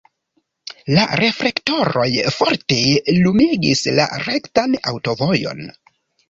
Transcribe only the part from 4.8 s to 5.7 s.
aŭtovojon.